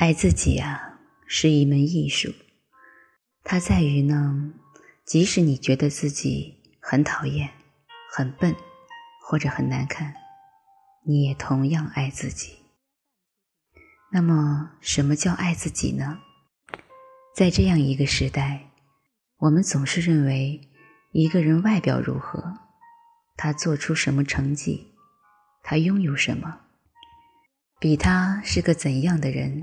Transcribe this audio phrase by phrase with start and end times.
[0.00, 2.32] 爱自己啊，是一门艺术。
[3.44, 4.54] 它在于呢，
[5.04, 7.50] 即使你觉得自己很讨厌、
[8.10, 8.56] 很笨
[9.22, 10.14] 或者很难看，
[11.04, 12.60] 你也同样爱自己。
[14.10, 16.18] 那么，什么叫爱自己呢？
[17.36, 18.70] 在这样一个时代，
[19.36, 20.62] 我们总是认为
[21.12, 22.42] 一个人外表如何，
[23.36, 24.94] 他做出什么成绩，
[25.62, 26.60] 他拥有什么，
[27.78, 29.62] 比他是个怎样的人。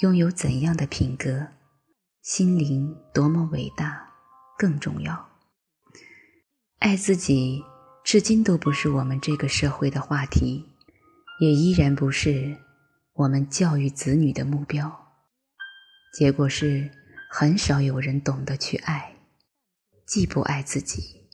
[0.00, 1.48] 拥有怎样的品格，
[2.20, 4.12] 心灵多么伟大，
[4.58, 5.30] 更重要。
[6.80, 7.64] 爱自己，
[8.04, 10.66] 至今都不是我们这个社会的话题，
[11.40, 12.58] 也依然不是
[13.14, 15.14] 我们教育子女的目标。
[16.12, 16.90] 结果是，
[17.30, 19.16] 很少有人懂得去爱，
[20.06, 21.30] 既不爱自己，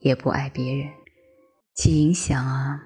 [0.00, 0.92] 也不爱别人。
[1.74, 2.82] 其影响啊，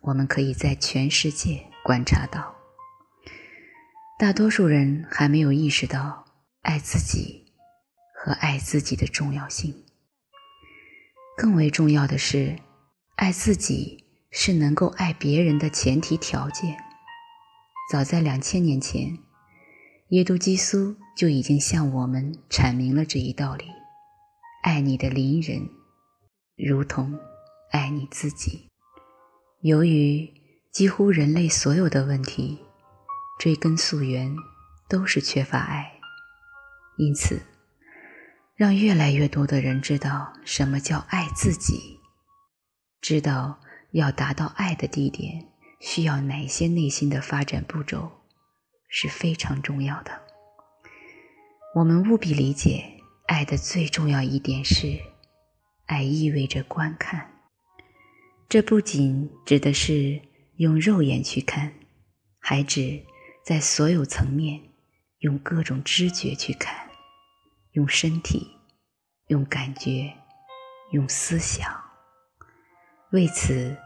[0.00, 2.55] 我们可以在全世界观察到。
[4.18, 6.24] 大多数人还没有意识到
[6.62, 7.52] 爱自己
[8.14, 9.84] 和爱自己的重要性。
[11.36, 12.58] 更为重要的是，
[13.16, 16.78] 爱自己是能够爱别人的前提条件。
[17.92, 19.18] 早在两千年前，
[20.08, 23.66] 耶稣基督就已经向我们阐明了这一道理：
[24.62, 25.68] 爱你的邻人，
[26.56, 27.18] 如同
[27.70, 28.70] 爱你自己。
[29.60, 30.32] 由于
[30.72, 32.60] 几乎人类所有的问题。
[33.38, 34.34] 追根溯源，
[34.88, 36.00] 都是缺乏爱，
[36.96, 37.42] 因此，
[38.54, 42.00] 让越来越多的人知道什么叫爱自己，
[43.00, 43.60] 知道
[43.92, 45.48] 要达到爱的地点
[45.80, 48.10] 需要哪些内心的发展步骤，
[48.88, 50.22] 是非常重要的。
[51.74, 54.98] 我们务必理解，爱的最重要一点是，
[55.84, 57.32] 爱意味着观看。
[58.48, 60.22] 这不仅指的是
[60.56, 61.74] 用肉眼去看，
[62.38, 63.04] 还指。
[63.46, 64.60] 在所有层面，
[65.18, 66.90] 用各种知觉去看，
[67.74, 68.56] 用身体，
[69.28, 70.12] 用感觉，
[70.90, 71.80] 用思想。
[73.12, 73.78] 为此，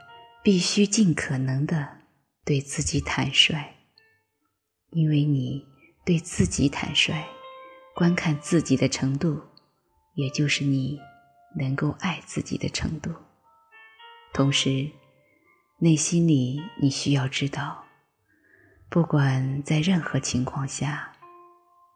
[0.42, 1.98] 必须尽可能的
[2.42, 3.74] 对自己坦率，
[4.92, 5.66] 因为你
[6.06, 7.22] 对自己坦率，
[7.94, 9.42] 观看自己的程度，
[10.14, 10.98] 也就是你
[11.58, 13.14] 能够爱自己的程度。
[14.32, 14.90] 同时，
[15.80, 17.84] 内心里你需要知道。
[18.90, 21.12] 不管在任何情况下，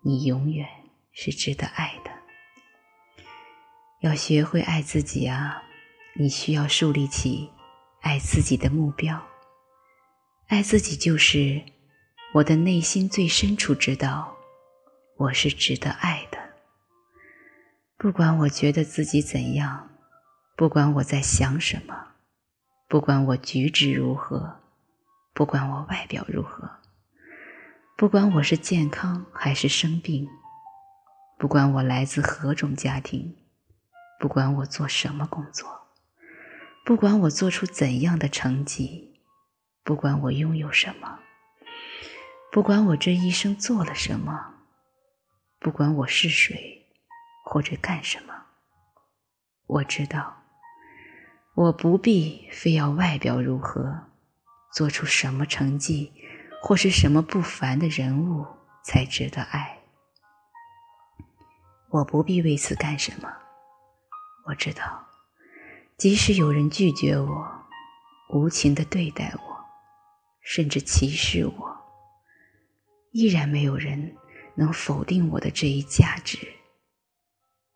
[0.01, 0.65] 你永远
[1.13, 2.11] 是值得爱的。
[3.99, 5.61] 要学会爱自己啊！
[6.15, 7.51] 你需要树立起
[8.01, 9.21] 爱自己的目标。
[10.47, 11.61] 爱自己就是
[12.33, 14.37] 我的内心最深处知道
[15.17, 16.39] 我是值得爱的。
[17.97, 19.91] 不管我觉得自己怎样，
[20.55, 22.13] 不管我在想什么，
[22.87, 24.61] 不管我举止如何，
[25.33, 26.71] 不管我外表如何。
[27.97, 30.29] 不管我是健康还是生病，
[31.39, 33.37] 不管我来自何种家庭，
[34.19, 35.87] 不管我做什么工作，
[36.85, 39.21] 不管我做出怎样的成绩，
[39.85, 41.21] 不管我拥有什么，
[42.51, 44.55] 不管我这一生做了什么，
[45.61, 46.89] 不管我是谁
[47.45, 48.35] 或者干什么，
[49.67, 50.43] 我知道，
[51.55, 54.09] 我不必非要外表如何，
[54.73, 56.13] 做出什么成绩。
[56.67, 58.47] 或是什么不凡的人物
[58.83, 59.81] 才值得爱？
[61.91, 63.31] 我不必为此干什么。
[64.47, 65.07] 我知道，
[65.99, 67.67] 即使有人拒绝我，
[68.31, 69.65] 无情的对待我，
[70.41, 71.77] 甚至歧视我，
[73.11, 74.17] 依然没有人
[74.55, 76.39] 能否定我的这一价值。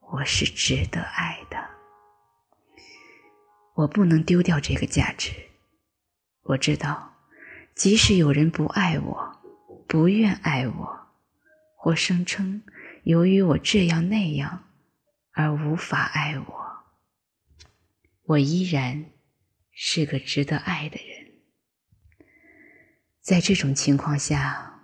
[0.00, 1.62] 我是值得爱的。
[3.74, 5.30] 我不能丢掉这个价值。
[6.44, 7.17] 我知道。
[7.78, 9.38] 即使有人不爱我，
[9.86, 11.06] 不愿爱我，
[11.76, 12.60] 或声称
[13.04, 14.64] 由于我这样那样
[15.30, 16.66] 而无法爱我，
[18.24, 19.04] 我依然
[19.70, 21.28] 是个值得爱的人。
[23.20, 24.80] 在这种情况下，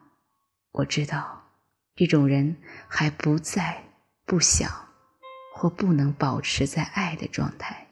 [0.70, 1.50] 我知道
[1.96, 3.88] 这种人还不在、
[4.24, 4.70] 不想
[5.52, 7.88] 或不能保持在爱的状态，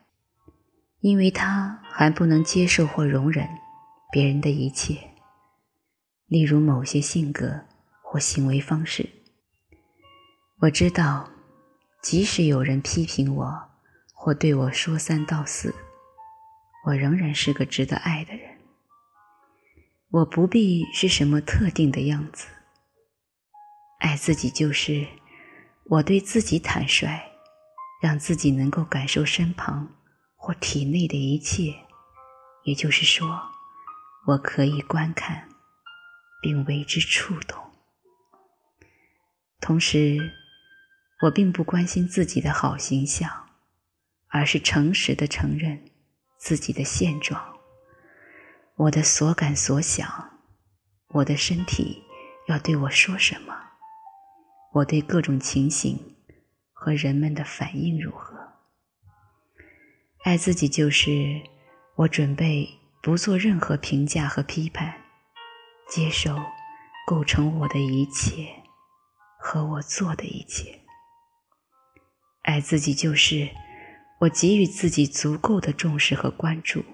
[1.00, 3.48] 因为他还不能接受或容忍。
[4.12, 4.94] 别人的一切，
[6.26, 7.64] 例如某些性格
[8.02, 9.08] 或行为方式，
[10.60, 11.30] 我知道，
[12.02, 13.70] 即使有人批评我
[14.12, 15.74] 或对我说三道四，
[16.84, 18.58] 我仍然是个值得爱的人。
[20.10, 22.48] 我不必是什么特定的样子。
[24.00, 25.06] 爱自己就是
[25.86, 27.18] 我对自己坦率，
[28.02, 29.88] 让自己能够感受身旁
[30.36, 31.74] 或体内的一切，
[32.64, 33.51] 也就是说。
[34.24, 35.48] 我可以观看，
[36.40, 37.60] 并为之触动。
[39.60, 40.32] 同时，
[41.22, 43.48] 我并不关心自己的好形象，
[44.28, 45.84] 而是诚实的承认
[46.38, 47.58] 自己的现状。
[48.76, 50.40] 我的所感所想，
[51.08, 52.02] 我的身体
[52.46, 53.56] 要对我说什么？
[54.74, 56.16] 我对各种情形
[56.72, 58.38] 和人们的反应如何？
[60.24, 61.42] 爱自己就是
[61.96, 62.68] 我准备
[63.02, 64.94] 不做任何评价和批判，
[65.88, 66.36] 接受
[67.04, 68.48] 构成我的一切
[69.40, 70.78] 和我做的一切。
[72.42, 73.50] 爱自己就是
[74.20, 76.84] 我给予自己足够的重视和关注。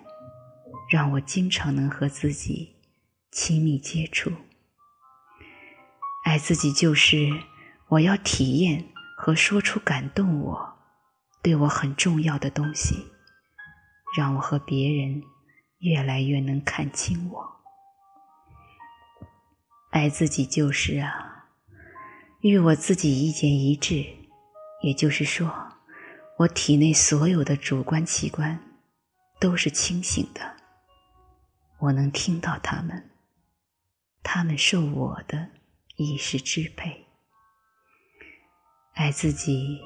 [0.89, 2.77] 让我经常能和自己
[3.31, 4.33] 亲密接触。
[6.25, 7.29] 爱自己就是
[7.89, 8.87] 我要体验
[9.19, 10.79] 和说出感动我、
[11.43, 13.07] 对我很重要的东西，
[14.17, 15.23] 让我和别人
[15.79, 17.57] 越来越能看清我。
[19.91, 21.49] 爱自己就是啊，
[22.41, 24.05] 与我自己意见一致，
[24.83, 25.73] 也就是说，
[26.39, 28.61] 我体内所有的主观器官
[29.41, 30.57] 都是清醒的。
[31.79, 33.11] 我能听到他们，
[34.23, 35.51] 他们受我的
[35.97, 37.07] 意识支配。
[38.95, 39.81] 爱自己，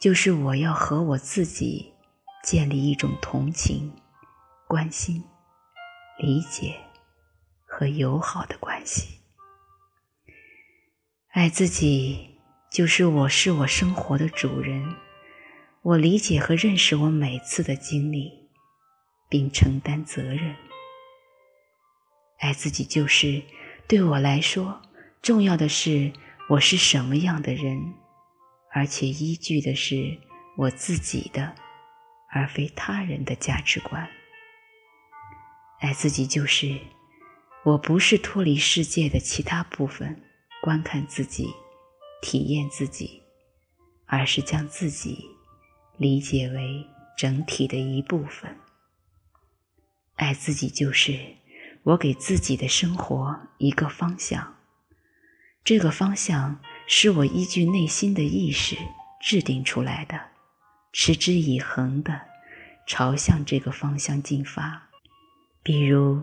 [0.00, 1.92] 就是我要和我自己
[2.42, 3.94] 建立一种同情、
[4.68, 5.22] 关心、
[6.18, 6.74] 理解
[7.64, 9.20] 和友好的关系。
[11.28, 14.96] 爱自己，就是我是我生活的主人，
[15.82, 18.50] 我理解和认识我每次的经历，
[19.28, 20.56] 并承担责任。
[22.40, 23.40] 爱自己就是
[23.86, 24.82] 对我来说
[25.22, 26.12] 重要的是
[26.48, 27.94] 我是什么样的人，
[28.72, 30.18] 而且依据的是
[30.56, 31.54] 我自己的，
[32.32, 34.10] 而非他人的价值观。
[35.80, 36.78] 爱自己就是
[37.64, 40.22] 我不是脱离世界的其他部分
[40.62, 41.54] 观看自己、
[42.22, 43.22] 体验自己，
[44.06, 45.26] 而是将自己
[45.96, 46.86] 理解为
[47.16, 48.56] 整体的一部分。
[50.16, 51.36] 爱自己就是。
[51.86, 54.56] 我给自己的生活一个方向，
[55.62, 58.76] 这个方向是我依据内心的意识
[59.20, 60.20] 制定出来的，
[60.92, 62.22] 持之以恒的
[62.88, 64.85] 朝向这个方向进发。
[65.66, 66.22] 比如，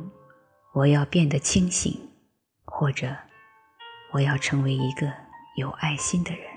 [0.71, 2.09] 我要变得清醒，
[2.63, 3.13] 或者
[4.13, 5.11] 我要成为一个
[5.57, 6.47] 有爱心的人。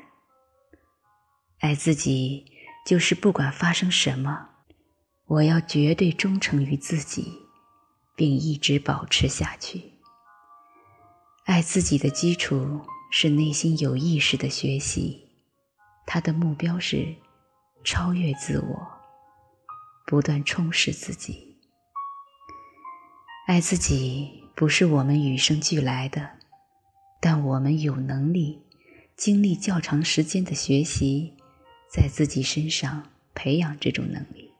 [1.59, 2.44] 爱自己
[2.87, 4.50] 就是不管发生什么，
[5.27, 7.43] 我要绝对忠诚于自己。
[8.19, 9.93] 并一直保持下去。
[11.44, 12.81] 爱自己的基础
[13.11, 15.29] 是内心有意识的学习，
[16.06, 17.15] 它的目标是
[17.85, 18.88] 超越自我，
[20.06, 21.56] 不断充实自己。
[23.46, 26.31] 爱自己不是我们与生俱来的，
[27.20, 28.62] 但我们有能力
[29.16, 31.32] 经历较长时间的学习，
[31.88, 34.50] 在自己身上培养这种能力。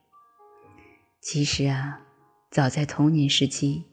[1.21, 2.03] 其实啊。
[2.49, 3.85] 早在童年时期，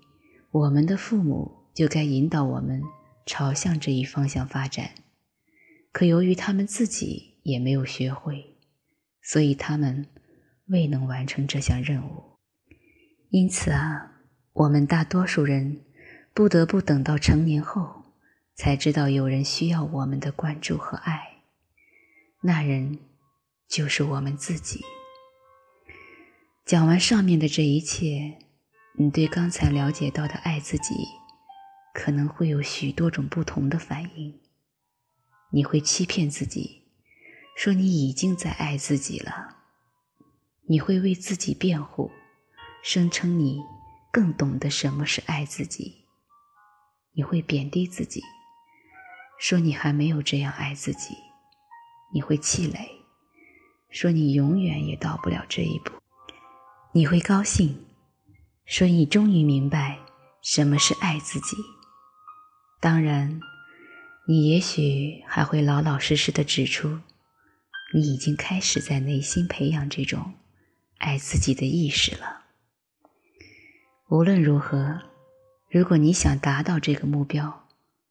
[0.51, 2.81] 我们的父母就该引导我们
[3.25, 4.91] 朝向这一方向发展。
[5.91, 8.55] 可由于他们自己也没有学会，
[9.21, 10.07] 所以他们
[10.67, 12.37] 未能完成这项任务。
[13.29, 14.12] 因此啊，
[14.53, 15.81] 我们大多数人
[16.33, 18.03] 不得不等到成年后，
[18.55, 21.41] 才知道有人需要我们的关注和爱。
[22.41, 22.99] 那人
[23.67, 24.81] 就是我们自己。
[26.65, 28.39] 讲完上面的这一切。
[28.95, 30.93] 你对刚才了解到的爱自己，
[31.95, 34.39] 可能会有许多种不同的反应。
[35.49, 36.83] 你会欺骗自己，
[37.57, 39.55] 说你已经在爱自己了；
[40.67, 42.11] 你会为自己辩护，
[42.83, 43.63] 声称你
[44.13, 46.05] 更懂得什么是爱自己；
[47.13, 48.21] 你会贬低自己，
[49.39, 51.15] 说你还没有这样爱自己；
[52.13, 52.87] 你会气馁，
[53.89, 55.91] 说你永远也到不了这一步；
[56.93, 57.83] 你会高兴。
[58.65, 59.97] 说你终于明白
[60.43, 61.57] 什么是爱自己。
[62.79, 63.41] 当然，
[64.27, 66.99] 你也许还会老老实实的指出，
[67.95, 70.35] 你已经开始在内心培养这种
[70.99, 72.42] 爱自己的意识了。
[74.13, 75.01] 无论如何，
[75.71, 77.67] 如果你想达到这个目标，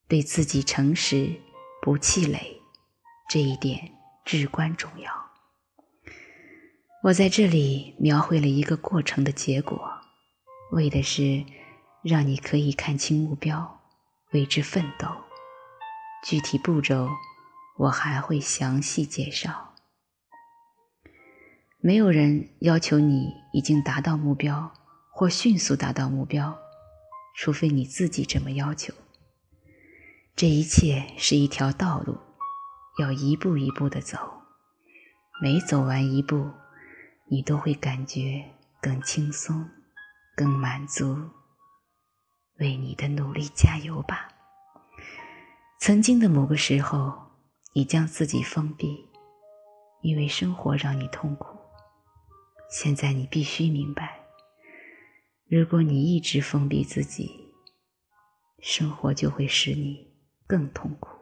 [0.09, 1.40] 对自己诚实，
[1.80, 2.61] 不气馁，
[3.30, 3.92] 这一点
[4.25, 5.12] 至关重要。
[7.04, 9.80] 我在这里描绘了一个过程的结果。
[10.73, 11.44] 为的是
[12.02, 13.80] 让你可以看清目标，
[14.32, 15.06] 为之奋斗。
[16.25, 17.09] 具体步骤
[17.78, 19.75] 我还会详细介绍。
[21.78, 24.73] 没有人要求你已经达到目标
[25.14, 26.59] 或迅速达到目标，
[27.37, 28.95] 除非你自己这么要求。
[30.35, 32.19] 这一切是一条道路，
[32.99, 34.19] 要一步一步的走。
[35.42, 36.50] 每走完一步，
[37.26, 38.42] 你都会感觉
[38.81, 39.69] 更轻松、
[40.35, 41.31] 更满足。
[42.59, 44.28] 为你的努力加油吧！
[45.78, 47.12] 曾经的某个时候，
[47.75, 49.11] 你将自己封闭，
[50.00, 51.59] 因为生活让你痛苦。
[52.71, 54.22] 现在你必须明白，
[55.54, 57.30] 如果你一直封闭自己，
[58.61, 60.06] 生活就会使你
[60.47, 61.22] 更痛苦。